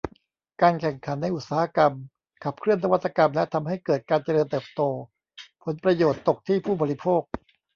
[0.61, 1.93] การแข่งขันในอุตสาหกรรม
[2.43, 4.81] ขับเคลื่อนนวัตกรรมและทำให้เกิดการเจริญเติบโต
[5.63, 7.21] ผลประโยชน์ตกที่ผู้บริโภค